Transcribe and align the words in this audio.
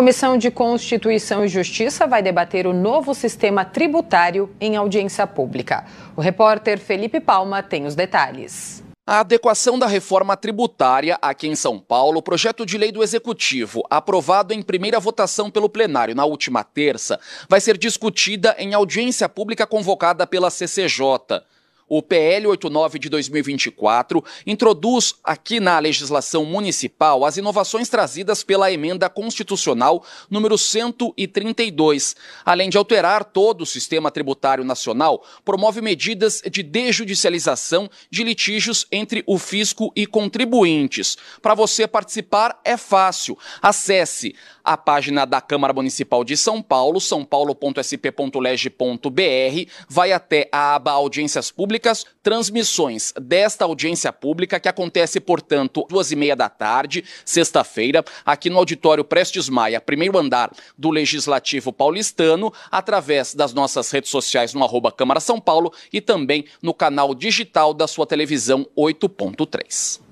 Comissão 0.00 0.38
de 0.38 0.50
Constituição 0.50 1.44
e 1.44 1.48
Justiça 1.48 2.06
vai 2.06 2.22
debater 2.22 2.66
o 2.66 2.72
novo 2.72 3.14
sistema 3.14 3.66
tributário 3.66 4.48
em 4.58 4.74
audiência 4.74 5.26
pública. 5.26 5.84
O 6.16 6.22
repórter 6.22 6.78
Felipe 6.78 7.20
Palma 7.20 7.62
tem 7.62 7.84
os 7.84 7.94
detalhes. 7.94 8.82
A 9.06 9.20
adequação 9.20 9.78
da 9.78 9.86
reforma 9.86 10.38
tributária 10.38 11.18
aqui 11.20 11.48
em 11.48 11.54
São 11.54 11.78
Paulo, 11.78 12.22
projeto 12.22 12.64
de 12.64 12.78
lei 12.78 12.90
do 12.90 13.02
Executivo, 13.02 13.82
aprovado 13.90 14.54
em 14.54 14.62
primeira 14.62 14.98
votação 14.98 15.50
pelo 15.50 15.68
plenário 15.68 16.14
na 16.14 16.24
última 16.24 16.64
terça, 16.64 17.20
vai 17.46 17.60
ser 17.60 17.76
discutida 17.76 18.56
em 18.58 18.72
audiência 18.72 19.28
pública 19.28 19.66
convocada 19.66 20.26
pela 20.26 20.48
CCJ. 20.48 21.42
O 21.92 22.00
PL 22.00 22.46
89 22.46 23.00
de 23.00 23.08
2024 23.08 24.24
introduz 24.46 25.16
aqui 25.24 25.58
na 25.58 25.76
legislação 25.80 26.44
municipal 26.44 27.24
as 27.24 27.36
inovações 27.36 27.88
trazidas 27.88 28.44
pela 28.44 28.70
emenda 28.70 29.10
constitucional 29.10 30.04
número 30.30 30.56
132. 30.56 32.14
Além 32.44 32.70
de 32.70 32.78
alterar 32.78 33.24
todo 33.24 33.62
o 33.62 33.66
sistema 33.66 34.08
tributário 34.08 34.62
nacional, 34.62 35.26
promove 35.44 35.80
medidas 35.80 36.40
de 36.48 36.62
desjudicialização 36.62 37.90
de 38.08 38.22
litígios 38.22 38.86
entre 38.92 39.24
o 39.26 39.36
fisco 39.36 39.90
e 39.96 40.06
contribuintes. 40.06 41.18
Para 41.42 41.56
você 41.56 41.88
participar 41.88 42.60
é 42.64 42.76
fácil. 42.76 43.36
Acesse 43.60 44.36
a 44.62 44.76
página 44.76 45.24
da 45.24 45.40
Câmara 45.40 45.72
Municipal 45.72 46.22
de 46.22 46.36
São 46.36 46.62
Paulo, 46.62 47.00
sãopaulo.sp.leg.br, 47.00 49.70
vai 49.88 50.12
até 50.12 50.48
a 50.52 50.76
aba 50.76 50.92
Audiências 50.92 51.50
Públicas, 51.80 52.04
transmissões 52.22 53.14
desta 53.18 53.64
audiência 53.64 54.12
pública, 54.12 54.60
que 54.60 54.68
acontece, 54.68 55.18
portanto, 55.18 55.86
duas 55.88 56.12
e 56.12 56.16
meia 56.16 56.36
da 56.36 56.46
tarde, 56.46 57.02
sexta-feira, 57.24 58.04
aqui 58.22 58.50
no 58.50 58.58
auditório 58.58 59.02
Prestes 59.02 59.48
Maia, 59.48 59.80
primeiro 59.80 60.18
andar 60.18 60.50
do 60.76 60.90
Legislativo 60.90 61.72
Paulistano, 61.72 62.52
através 62.70 63.34
das 63.34 63.54
nossas 63.54 63.90
redes 63.90 64.10
sociais 64.10 64.52
no 64.52 64.62
arroba 64.62 64.92
Câmara 64.92 65.20
São 65.20 65.40
Paulo 65.40 65.72
e 65.90 66.02
também 66.02 66.44
no 66.60 66.74
canal 66.74 67.14
digital 67.14 67.72
da 67.72 67.86
sua 67.86 68.06
televisão 68.06 68.68
8.3. 68.76 70.09